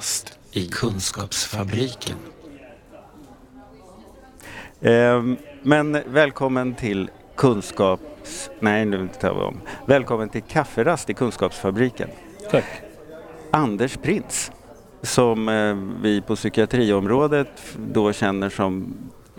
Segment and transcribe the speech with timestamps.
[0.00, 2.16] Kafferast i Kunskapsfabriken.
[4.80, 8.50] Ehm, men välkommen till Kunskaps...
[8.60, 9.60] Nej, nu tar vi om.
[9.86, 12.08] Välkommen till Kafferast i Kunskapsfabriken.
[12.50, 12.64] Tack.
[13.50, 14.52] Anders Prins,
[15.02, 17.48] som eh, vi på psykiatriområdet
[17.78, 18.94] då känner som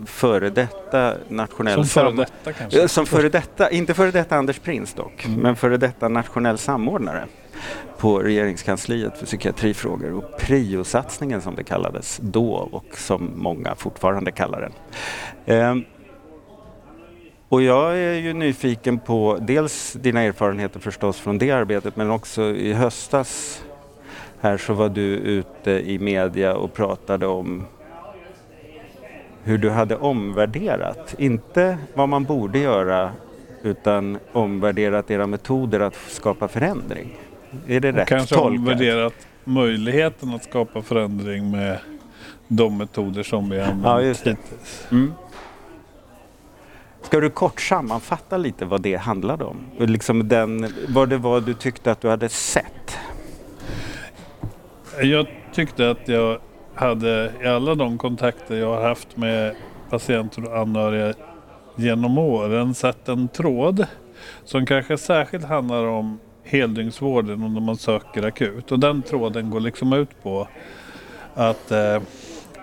[0.06, 1.74] före detta nationell...
[1.74, 2.78] Som före detta kanske?
[2.80, 5.40] Ja, Som före detta, inte före detta Anders Prins dock, Mm.
[5.40, 7.26] men före detta nationell samordnare
[7.98, 14.60] på regeringskansliet för psykiatrifrågor och priosatsningen som det kallades då och som många fortfarande kallar
[14.60, 14.72] den.
[15.46, 15.84] Ehm,
[17.48, 22.42] och jag är ju nyfiken på dels dina erfarenheter förstås från det arbetet men också
[22.42, 23.62] i höstas
[24.40, 27.66] här så var du ute i media och pratade om
[29.44, 33.12] hur du hade omvärderat, inte vad man borde göra
[33.62, 37.16] utan omvärderat era metoder att skapa förändring.
[37.66, 38.58] Är det rätt kanske tolkat?
[38.58, 39.14] omvärderat
[39.44, 41.78] möjligheten att skapa förändring med
[42.48, 44.36] de metoder som vi använt Ja, just det.
[44.90, 45.12] Mm.
[47.02, 49.56] Ska du kort sammanfatta lite vad det handlade om?
[49.78, 52.98] Liksom den, vad det var du tyckte att du hade sett?
[55.02, 56.38] Jag tyckte att jag
[56.74, 59.54] hade i alla de kontakter jag har haft med
[59.90, 61.14] patienter och anhöriga
[61.76, 63.86] genom åren sett en tråd
[64.44, 68.72] som kanske särskilt handlar om heldygnsvården och när man söker akut.
[68.72, 70.48] Och den tråden går liksom ut på
[71.34, 72.02] att eh,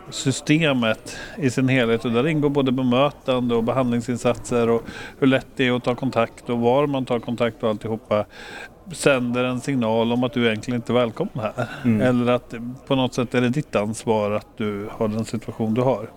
[0.10, 4.84] systemet i sin helhet och där ingår både bemötande och behandlingsinsatser och
[5.20, 8.26] hur lätt det är att ta kontakt och var man tar kontakt och alltihopa
[8.92, 11.68] sänder en signal om att du egentligen inte är välkommen här.
[11.86, 12.02] Mm.
[12.02, 12.54] Eller att
[12.88, 16.10] på något sätt är det ditt ansvar att du har den situation du har.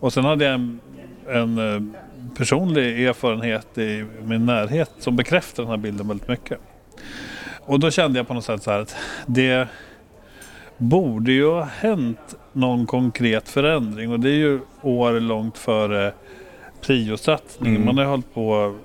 [0.00, 0.80] Och sen hade jag en,
[1.28, 1.82] en eh,
[2.36, 6.58] personlig erfarenhet i min närhet som bekräftar den här bilden väldigt mycket.
[7.60, 8.96] Och då kände jag på något sätt så här att
[9.26, 9.68] det
[10.76, 16.12] borde ju ha hänt någon konkret förändring och det är ju år långt före
[16.80, 17.76] priosatsningen.
[17.76, 17.86] Mm.
[17.86, 18.76] Man har ju hållit på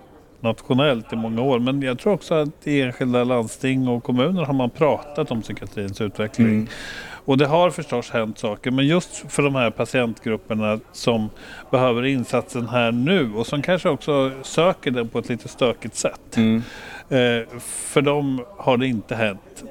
[0.46, 4.54] nationellt i många år men jag tror också att i enskilda landsting och kommuner har
[4.54, 6.48] man pratat om psykiatrins utveckling.
[6.48, 6.68] Mm.
[7.26, 11.30] Och det har förstås hänt saker men just för de här patientgrupperna som
[11.72, 16.38] behöver insatsen här nu och som kanske också söker den på ett lite stökigt sätt.
[16.38, 16.64] Mm.
[17.10, 19.64] Eh, för dem har det inte hänt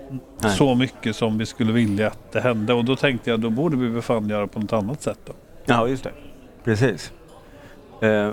[0.42, 0.52] Nej.
[0.52, 2.72] så mycket som vi skulle vilja att det hände.
[2.72, 5.32] Och då tänkte jag då borde vi väl fan göra på något annat sätt då.
[5.66, 6.12] Ja, just det.
[6.64, 7.12] Precis.
[8.00, 8.32] Eh,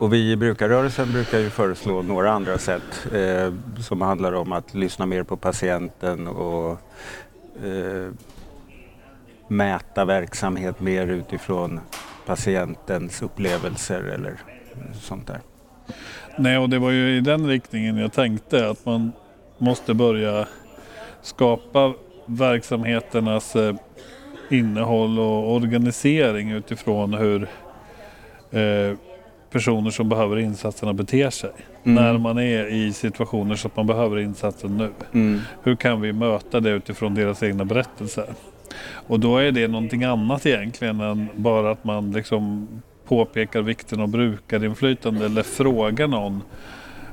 [0.00, 4.74] och vi i brukarrörelsen brukar ju föreslå några andra sätt eh, som handlar om att
[4.74, 6.70] lyssna mer på patienten och
[7.64, 8.12] eh,
[9.48, 11.80] mäta verksamhet mer utifrån
[12.26, 14.36] patientens upplevelser eller
[15.00, 15.40] sånt där.
[16.38, 19.12] Nej, och det var ju i den riktningen jag tänkte att man
[19.58, 20.46] måste börja
[21.22, 21.94] skapa
[22.26, 23.74] verksamheternas eh,
[24.50, 27.48] innehåll och organisering utifrån hur
[28.50, 28.96] eh,
[29.50, 31.50] personer som behöver insatserna beter sig.
[31.84, 32.04] Mm.
[32.04, 34.90] När man är i situationer så att man behöver insatsen nu.
[35.12, 35.40] Mm.
[35.62, 38.26] Hur kan vi möta det utifrån deras egna berättelser?
[38.82, 42.68] Och då är det någonting annat egentligen än bara att man liksom
[43.04, 46.42] påpekar vikten av brukarinflytande eller frågar någon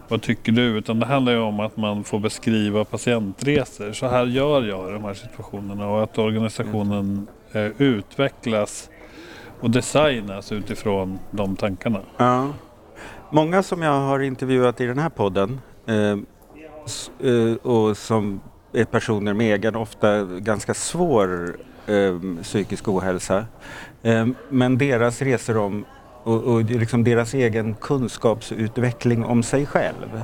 [0.08, 0.78] vad tycker du?
[0.78, 3.94] Utan det handlar ju om att man får beskriva patientresor.
[3.94, 8.90] Så här gör jag i de här situationerna och att organisationen eh, utvecklas
[9.60, 12.00] och designas utifrån de tankarna.
[12.18, 12.50] Ja.
[13.30, 16.18] Många som jag har intervjuat i den här podden eh,
[17.30, 18.42] eh, och som
[18.74, 21.58] är personer med egen, ofta ganska svår
[21.88, 23.46] eh, psykisk ohälsa.
[24.04, 25.86] Eh, men deras resor om
[26.24, 30.22] och, och liksom deras egen kunskapsutveckling om sig själv.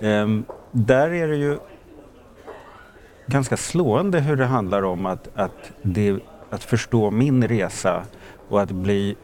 [0.00, 0.28] Eh,
[0.72, 1.58] där är det ju
[3.26, 6.18] ganska slående hur det handlar om att, att, det,
[6.50, 8.02] att förstå min resa
[8.48, 9.16] och att bli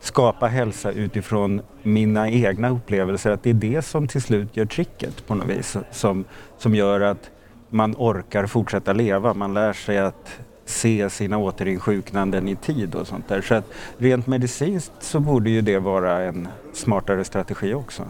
[0.00, 3.30] skapa hälsa utifrån mina egna upplevelser.
[3.30, 5.76] Att det är det som till slut gör tricket på något vis.
[5.90, 6.24] Som,
[6.58, 7.30] som gör att
[7.70, 9.34] man orkar fortsätta leva.
[9.34, 13.40] Man lär sig att se sina återinsjuknanden i tid och sånt där.
[13.40, 13.64] Så att
[13.98, 18.02] rent medicinskt så borde ju det vara en smartare strategi också.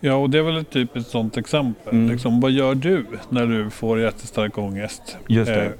[0.00, 1.92] Ja, och det är väl ett typiskt sådant exempel.
[1.94, 2.10] Mm.
[2.10, 5.16] Liksom, vad gör du när du får jättestark ångest?
[5.28, 5.64] Just det.
[5.64, 5.72] Eh,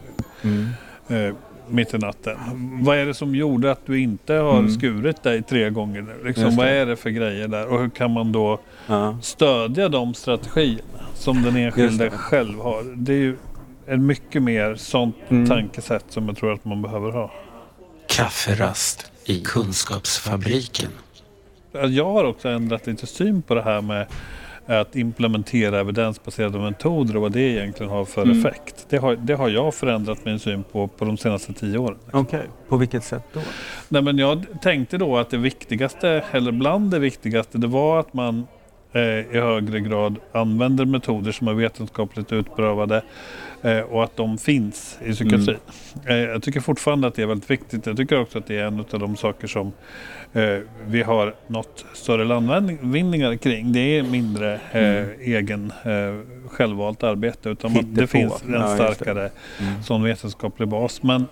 [0.44, 0.66] Mm.
[1.08, 1.34] eh,
[1.68, 2.36] mitt i natten.
[2.82, 4.70] Vad är det som gjorde att du inte har Mm.
[4.70, 6.14] skurit dig tre gånger nu?
[6.24, 7.66] Liksom, vad är det för grejer där?
[7.72, 9.18] Och hur kan man då Ja.
[9.22, 10.82] stödja de strategierna
[11.14, 12.82] som den enskilde själv har?
[12.96, 13.36] Det är ju
[13.86, 15.48] ett mycket mer sånt Mm.
[15.48, 17.30] tankesätt som jag tror att man behöver ha.
[18.08, 20.90] Kafferast i Kunskapsfabriken.
[21.88, 24.06] Jag har också ändrat lite syn på det här med
[24.66, 28.38] att implementera evidensbaserade metoder och vad det egentligen har för Mm.
[28.38, 28.86] effekt.
[28.88, 31.98] Det har, det har jag förändrat min syn på på de senaste tio åren.
[32.12, 33.40] Okej, på vilket sätt då?
[33.88, 38.14] Nej, men jag tänkte då att det viktigaste, eller bland det viktigaste, det var att
[38.14, 38.46] man
[39.00, 43.02] i högre grad använder metoder som är vetenskapligt utprövade
[43.62, 45.56] eh, och att de finns i psykiatrin.
[46.06, 47.86] Eh, jag tycker fortfarande att det är väldigt viktigt.
[47.86, 49.72] Jag tycker också att det är en av de saker som
[50.32, 53.72] eh, vi har nått större landvinningar kring.
[53.72, 59.30] Det är mindre eh, egen eh, självvalt arbete utan man, det finns en starkare
[59.60, 59.82] Mm.
[59.82, 61.02] sån vetenskaplig bas.
[61.02, 61.26] Men,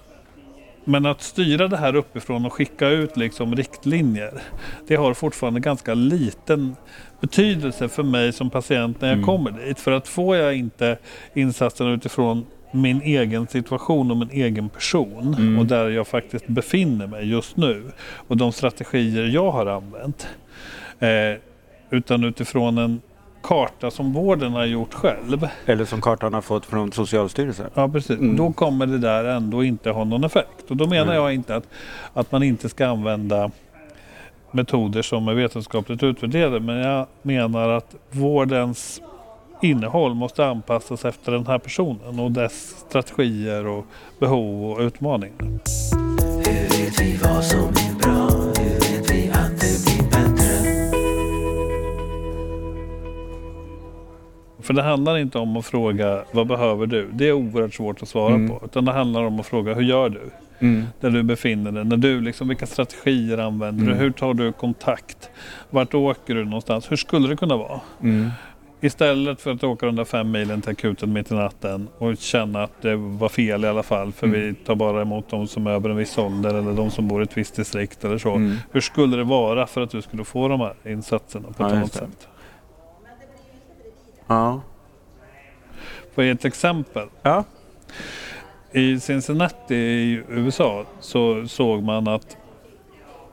[0.85, 4.43] men att styra det här uppifrån och skicka ut liksom riktlinjer,
[4.87, 6.77] det har fortfarande ganska liten
[7.21, 9.27] betydelse för mig som patient när jag Mm.
[9.27, 9.81] kommer dit.
[9.81, 10.99] För att får jag inte
[11.35, 15.59] insatsen utifrån min egen situation och min egen person Mm.
[15.59, 17.83] och där jag faktiskt befinner mig just nu
[18.29, 20.29] och de strategier jag har använt.
[20.99, 21.41] Eh,
[21.91, 23.01] utan utifrån en
[23.43, 25.49] karta som vården har gjort själv.
[25.67, 27.71] Eller som kartan har fått från Socialstyrelsen.
[27.75, 28.19] Ja, precis.
[28.19, 28.37] Mm.
[28.37, 30.71] Då kommer det där ändå inte ha någon effekt.
[30.71, 31.15] Och då menar Mm.
[31.15, 31.65] jag inte att,
[32.15, 33.51] att man inte ska använda
[34.51, 36.61] metoder som är vetenskapligt utvärderade.
[36.61, 39.01] Men jag menar att vårdens
[39.63, 43.87] innehåll måste anpassas efter den här personen och dess strategier och
[44.19, 45.35] behov och utmaningar.
[45.41, 47.90] Hur vet vi vad som är
[54.71, 57.09] För det handlar inte om att fråga vad behöver du?
[57.13, 58.49] Det är oerhört svårt att svara Mm.
[58.49, 58.61] på.
[58.65, 60.21] Utan det handlar om att fråga hur gör du?
[60.59, 60.85] Mm.
[61.01, 61.85] där du befinner dig.
[61.85, 63.91] När du, liksom, vilka strategier använder du?
[63.93, 63.99] Mm.
[64.05, 65.31] Hur tar du kontakt?
[65.71, 66.91] Vart åker du någonstans?
[66.93, 67.81] Hur skulle det kunna vara?
[68.03, 68.31] Mm.
[68.81, 72.63] Istället för att åka de där fem milen till akuten mitt i natten och känna
[72.63, 74.41] att det var fel i alla fall för Mm.
[74.41, 77.21] vi tar bara emot de som är över en viss ålder eller de som bor
[77.21, 78.35] i ett visst distrikt eller så.
[78.35, 78.57] Mm.
[78.73, 81.77] Hur skulle det vara för att du skulle få de här insatserna på ett Ja,
[81.77, 82.29] annat sätt?
[84.31, 84.61] Ja.
[86.15, 87.09] Får jag ge ett exempel?
[87.23, 87.45] Ja.
[88.73, 92.37] I Cincinnati i USA så såg man att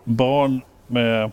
[0.03, 1.31] barn med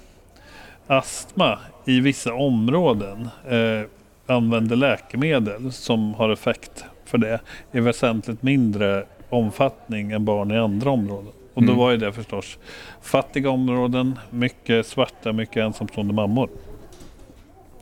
[0.86, 3.80] astma i vissa områden eh,
[4.26, 7.40] använder läkemedel som har effekt för det
[7.72, 11.32] i väsentligt mindre omfattning än barn i andra områden.
[11.54, 11.76] Och då Mm.
[11.76, 12.58] var ju det förstås
[13.02, 16.48] fattiga områden, mycket svarta, mycket ensamstående mammor.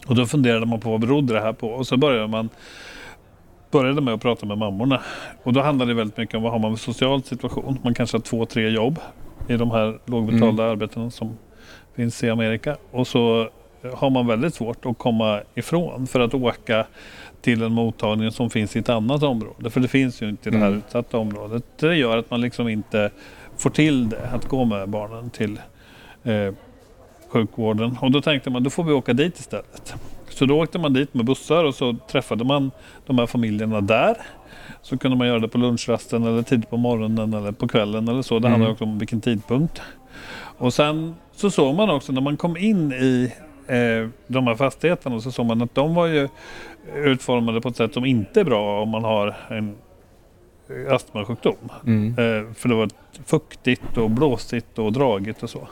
[0.07, 2.49] Och då funderade man på vad berodde det här på och så började man
[3.71, 5.01] började med att prata med mammorna.
[5.43, 7.79] Och då handlade det väldigt mycket om vad har man för social situation.
[7.83, 8.99] Man kanske har två, tre jobb
[9.49, 11.39] i de här lågbetalda arbetena som
[11.97, 12.77] finns i Amerika.
[12.91, 13.49] Och så
[13.95, 16.87] har man väldigt svårt att komma ifrån för att åka
[17.41, 19.71] till en mottagning som finns i ett annat område.
[19.71, 20.79] För det finns ju inte i det här Mm.
[20.79, 21.65] utsatta området.
[21.81, 23.11] Det gör att man liksom inte
[23.57, 25.61] får till det, att gå med barnen till
[26.25, 26.53] eh,
[27.33, 27.99] sjukvården.
[28.01, 29.95] Och då tänkte man, då får vi åka dit istället.
[30.29, 32.71] Så då åkte man dit med bussar och så träffade man
[33.07, 34.17] de här familjerna där.
[34.83, 38.23] Så kunde man göra det på lunchrasten eller tidigt på morgonen eller på kvällen eller
[38.23, 38.39] så.
[38.39, 38.53] Det Mm.
[38.53, 39.83] handlar också om vilken tidpunkt.
[40.59, 43.33] Och sen så såg man också när man kom in i
[43.67, 46.29] eh, de här fastigheterna så såg man att de var ju
[46.97, 49.75] utformade på ett sätt som inte är bra om man har en
[50.91, 51.57] astmasjukdom.
[51.87, 52.09] Mm.
[52.09, 52.89] Eh, för det var
[53.27, 55.69] fuktigt och blåsigt och dragigt och så.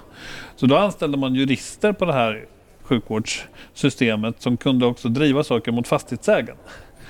[0.56, 2.44] Så då anställde man jurister på det här
[2.82, 6.58] sjukvårdssystemet som kunde också driva saker mot fastighetsägarna.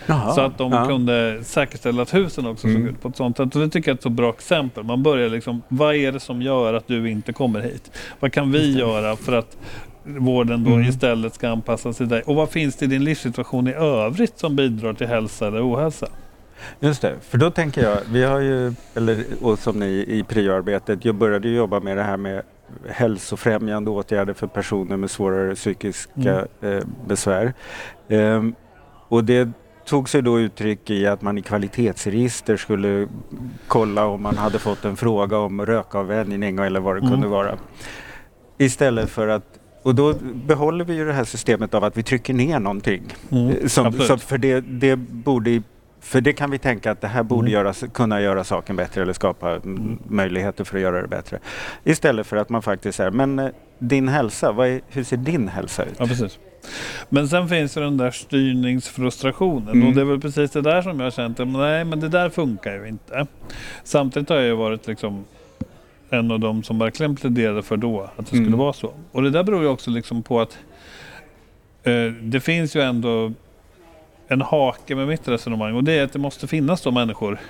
[0.06, 0.32] Jaha.
[0.34, 0.86] Så att de ja.
[0.86, 2.82] kunde säkerställa att husen också Mm.
[2.82, 3.56] såg ut på ett sånt sätt.
[3.56, 4.84] Och det tycker jag är ett så bra exempel.
[4.84, 7.90] Man börjar liksom, vad är det som gör att du inte kommer hit?
[8.20, 9.56] Vad kan vi göra för att
[10.04, 10.88] vården då Mm.
[10.88, 12.22] istället ska anpassa sig till dig?
[12.22, 16.06] Och vad finns det i din livssituation i övrigt som bidrar till hälsa eller ohälsa?
[16.80, 21.04] Just det, för då tänker jag, vi har ju, eller och som ni i prioarbetet,
[21.04, 22.42] jag började jobba med det här med
[22.88, 27.52] hälsofrämjande åtgärder för personer med svårare psykiska eh, besvär.
[28.08, 28.54] Ehm,
[29.08, 29.48] och det
[29.86, 33.08] tog sig då uttryck i att man i kvalitetsregister skulle
[33.66, 37.10] kolla om man hade fått en fråga om rökavvänjning eller vad det Mm.
[37.10, 37.58] kunde vara.
[38.58, 39.44] Istället för att
[39.82, 40.14] och då
[40.46, 43.02] behåller vi ju det här systemet av att vi trycker ner någonting.
[43.30, 45.62] Eh, Som, som för, det, det borde, i-
[46.00, 47.52] för det kan vi tänka att det här borde Mm.
[47.52, 49.98] göras, kunna göra saken bättre eller skapa mm.
[50.08, 51.38] möjligheter för att göra det bättre.
[51.84, 55.48] Istället för att man faktiskt säger, men eh, din hälsa, vad är, hur ser din
[55.48, 55.94] hälsa ut?
[55.98, 56.38] Ja, precis.
[57.08, 59.88] Men sen finns ju den där styrningsfrustrationen Mm.
[59.88, 62.28] och det är väl precis det där som jag har känt nej men det där
[62.30, 63.26] funkar ju inte.
[63.84, 65.24] Samtidigt har jag ju varit liksom
[66.10, 68.58] en av de som verkligen pläderade för då att det skulle Mm.
[68.58, 68.92] vara så.
[69.12, 70.58] Och det där beror ju också liksom på att
[71.82, 73.32] eh, det finns ju ändå
[74.30, 75.74] en hake med mitt resonemang.
[75.74, 77.40] Och det är att det måste finnas då människor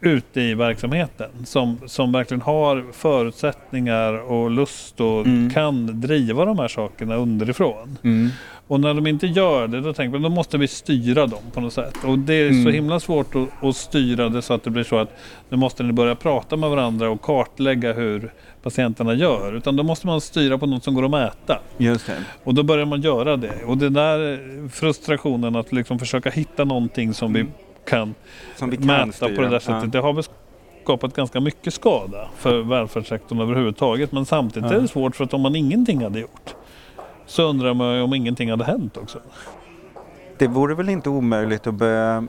[0.00, 5.50] ute i verksamheten som, som verkligen har förutsättningar och lust och Mm.
[5.50, 7.98] kan driva de här sakerna underifrån.
[8.04, 8.28] Mm.
[8.66, 11.60] Och när de inte gör det då tänker man då måste vi styra dem på
[11.60, 11.94] något sätt.
[12.04, 12.72] Och det är så Mm.
[12.74, 15.08] himla svårt att, att styra det så att det blir så att
[15.48, 19.56] nu måste ni börja prata med varandra och kartlägga hur patienterna gör.
[19.56, 21.58] Utan då måste man styra på något som går att mäta.
[21.78, 22.16] Just det.
[22.44, 23.64] Och då börjar man göra det.
[23.66, 24.38] Och den där
[24.68, 27.46] frustrationen att liksom försöka hitta någonting som vi
[27.90, 28.14] kan
[28.56, 29.36] Som vi kan mäta styra.
[29.36, 29.92] på det där sättet.
[29.92, 30.24] Det har väl
[30.82, 34.12] skapat ganska mycket skada för välfärdssektorn överhuvudtaget.
[34.12, 34.76] Men samtidigt Ja.
[34.76, 36.54] är det svårt för att om man ingenting hade gjort
[37.26, 39.18] så undrar man ju om ingenting hade hänt också.
[40.38, 42.26] Det vore väl inte omöjligt att börja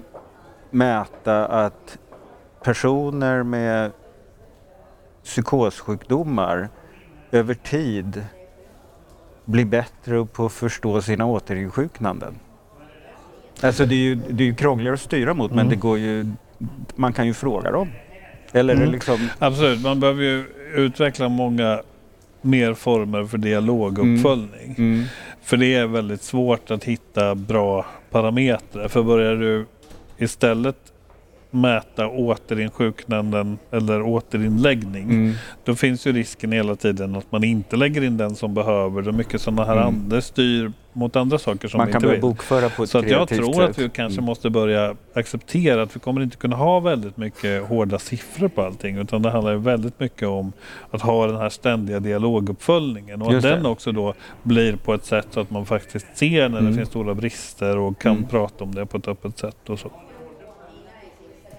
[0.72, 1.98] mäta att
[2.64, 3.92] personer med
[5.24, 6.70] psykossjukdomar
[7.32, 8.26] över tid
[9.46, 12.36] blir bättre på att förstå sina återinsjuknanden.
[13.62, 15.70] Alltså det är ju, det är ju krångligare att styra mot men Mm.
[15.70, 16.26] det går ju,
[16.96, 17.88] man kan ju fråga dem.
[18.52, 18.92] Eller Mm.
[18.92, 21.82] liksom, Absolut, man behöver ju utveckla många
[22.42, 24.76] mer former för dialoguppföljning.
[24.78, 25.04] mm,
[25.44, 28.88] För det är väldigt svårt att hitta bra parametrar.
[28.88, 29.66] För börjar du
[30.18, 30.78] istället
[31.52, 35.34] mäta återinsjuknanden eller återinläggning mm,
[35.66, 39.02] då finns ju risken hela tiden att man inte lägger in den som behöver.
[39.02, 39.88] Det är mycket sådana här Mm.
[39.88, 42.22] andra styr mot andra saker som man vi inte vill.
[42.22, 43.70] bokföra på ett Så att jag tror sätt.
[43.70, 44.26] att vi kanske Mm.
[44.26, 48.98] måste börja acceptera att vi kommer inte kunna ha väldigt mycket hårda siffror på allting.
[48.98, 50.54] Utan det handlar väldigt mycket om
[50.92, 53.22] att ha den här ständiga dialoguppföljningen.
[53.22, 53.50] Och att det.
[53.50, 56.72] den också då blir på ett sätt så att man faktiskt ser när Mm.
[56.72, 58.28] det finns stora brister och kan Mm.
[58.30, 59.70] prata om det på ett öppet sätt.
[59.70, 59.92] Och så.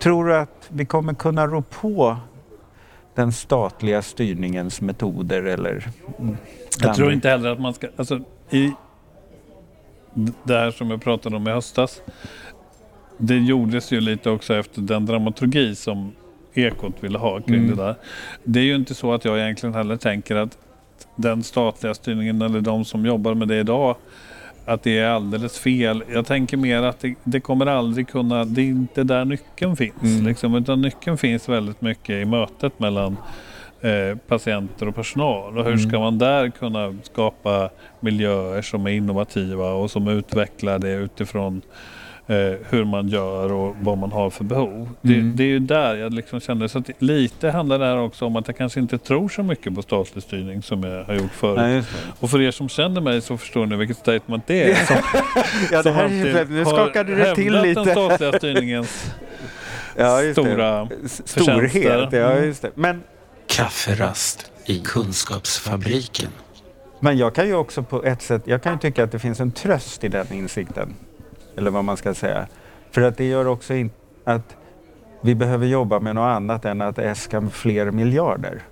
[0.03, 2.17] Tror du att vi kommer kunna rå på
[3.15, 5.89] den statliga styrningens metoder eller?
[6.19, 6.37] mm,
[6.81, 7.89] Jag tror inte heller att man ska...
[7.97, 8.73] Alltså, i
[10.43, 12.03] det här som jag pratade om i höstas.
[13.19, 16.13] Det gjordes ju lite också efter den dramaturgi som
[16.55, 17.77] Ekot ville ha kring Mm.
[17.77, 17.95] det där.
[18.45, 20.59] Det är ju inte så att jag egentligen heller tänker att
[21.17, 23.97] den statliga styrningen eller de som jobbar med det idag
[24.65, 26.05] att det är alldeles fel.
[26.13, 30.03] Jag tänker mer att det, det kommer aldrig kunna, det är inte där nyckeln finns.
[30.03, 30.27] Mm.
[30.27, 33.17] Liksom, utan nyckeln finns väldigt mycket i mötet mellan
[33.81, 35.59] eh, patienter och personal.
[35.59, 35.89] Och hur Mm.
[35.91, 41.63] ska man där kunna skapa miljöer som är innovativa och som utvecklar det utifrån
[42.27, 42.37] eh,
[42.71, 44.89] hur man gör och vad man har för behov.
[45.01, 45.37] Det, Mm.
[45.37, 48.37] det är ju där jag liksom kände, så att lite handlar det här också om
[48.37, 51.57] att jag kanske inte tror så mycket på statlig styrning som jag har gjort förut.
[51.59, 51.83] Nej.
[52.21, 54.75] Och för er som känner mig så förstår ni vilket statement det är.
[54.87, 54.97] Som,
[55.73, 57.81] Ja, det här är, nu har skakade det till lite.
[57.81, 59.15] den statliga styrningens
[59.97, 60.89] Ja, stora.
[61.25, 62.45] Storhet, ja Mm.
[62.45, 62.71] just det.
[62.75, 63.03] Men,
[63.47, 66.29] Kafferast i Kunskapsfabriken.
[67.01, 69.41] men jag kan ju också på ett sätt, jag kan ju tycka att det finns
[69.41, 70.95] en tröst i den insikten.
[71.57, 72.47] Eller vad man ska säga.
[72.91, 73.75] För att det gör också
[74.25, 74.57] att
[75.21, 78.63] vi behöver jobba med något annat än att äska fler miljarder.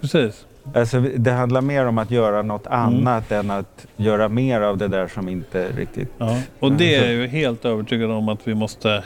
[0.00, 0.46] Precis.
[0.74, 2.78] Alltså, det handlar mer om att göra något Mm.
[2.80, 6.08] annat än att göra mer av det där som inte riktigt...
[6.18, 6.40] Ja.
[6.60, 9.04] Och det Alltså- är jag ju helt övertygad om att vi måste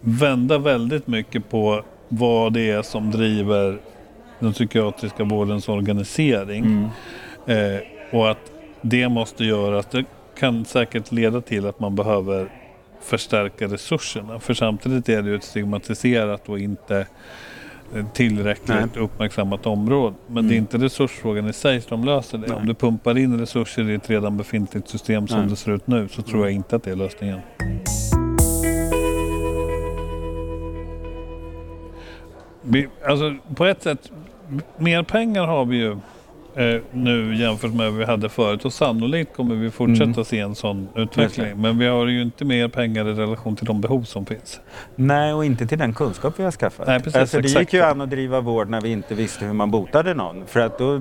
[0.00, 3.78] vända väldigt mycket på vad det är som driver
[4.38, 6.64] den psykiatriska vårdens organisering.
[7.46, 7.74] Mm.
[7.74, 7.80] Eh,
[8.12, 9.86] och att det måste göras.
[9.90, 10.04] Det
[10.38, 12.48] kan säkert leda till att man behöver
[13.00, 14.40] förstärka resurserna.
[14.40, 17.06] För samtidigt är det ju ett stigmatiserat och inte
[17.96, 20.16] eh, tillräckligt uppmärksammat område.
[20.26, 20.62] Men det är Mm.
[20.64, 22.46] inte resursfrågan i sig som löser det.
[22.48, 22.56] Nej.
[22.56, 25.48] Om du pumpar in resurser i ett redan befintligt system som Nej.
[25.48, 27.38] det ser ut nu så tror jag inte att det är lösningen.
[32.62, 34.10] Vi, alltså, på ett sätt,
[34.76, 35.96] mer pengar har vi ju
[36.56, 40.24] eh, nu jämfört med vad vi hade förut och sannolikt kommer vi fortsätta Mm.
[40.24, 41.60] se en sån utveckling.
[41.60, 44.60] Men vi har ju inte mer pengar i relation till de behov som finns.
[44.96, 46.86] Nej, och inte till den kunskap vi har skaffat.
[46.86, 47.60] Nej, precis, alltså, det exakt.
[47.60, 50.46] gick ju an att driva vård när vi inte visste hur man botade någon.
[50.46, 51.00] För att då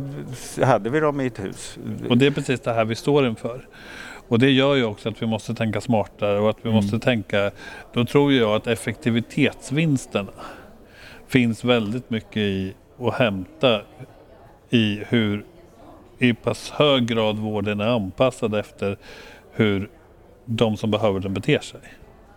[0.65, 1.77] hade vi dem i ett hus.
[2.09, 3.67] Och det är precis det här vi står inför.
[4.27, 6.75] Och det gör ju också att vi måste tänka smartare och att vi Mm.
[6.75, 7.51] måste tänka,
[7.93, 10.31] då tror jag att effektivitetsvinsterna
[11.27, 13.81] finns väldigt mycket i att hämta
[14.71, 15.45] i hur
[16.19, 18.97] i pass hög grad vården är anpassad efter
[19.51, 19.89] hur
[20.45, 21.79] de som behöver den beter sig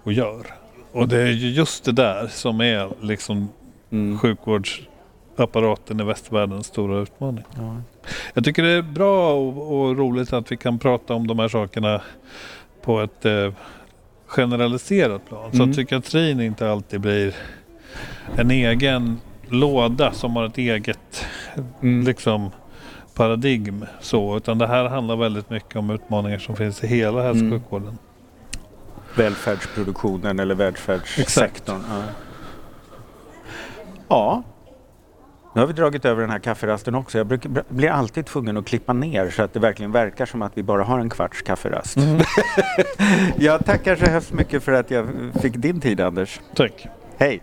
[0.02, 0.46] och gör.
[0.92, 3.48] Och det är ju just det där som är liksom
[3.90, 4.18] Mm.
[4.18, 7.44] sjukvårdsapparaten i västvärldens stora utmaning.
[7.56, 7.76] Ja.
[8.34, 11.48] Jag tycker det är bra och, och roligt att vi kan prata om de här
[11.48, 12.00] sakerna
[12.82, 13.52] på ett eh,
[14.26, 15.50] generaliserat plan.
[15.50, 15.70] Så Mm.
[15.70, 17.34] att psykiatrin inte alltid blir
[18.36, 19.20] en egen
[19.52, 21.26] låda som har ett eget
[21.82, 22.04] Mm.
[22.06, 22.50] liksom,
[23.14, 23.84] paradigm.
[24.00, 27.46] Så, utan det här handlar väldigt mycket om utmaningar som finns i hela hälso och
[27.46, 27.60] Mm.
[27.60, 27.98] sjukvården.
[29.16, 31.80] Välfärdsproduktionen eller välfärdssektorn.
[31.90, 32.02] Ja.
[34.08, 34.42] Ja.
[35.54, 37.18] Nu har vi dragit över den här kafferasten också.
[37.18, 40.52] Jag brukar, blir alltid tvungen att klippa ner så att det verkligen verkar som att
[40.54, 41.96] vi bara har en kvarts kafferast.
[43.36, 45.06] jag tackar så hemskt mycket för att jag
[45.42, 46.40] fick din tid Anders.
[46.54, 46.86] Tack.
[47.18, 47.42] Hej!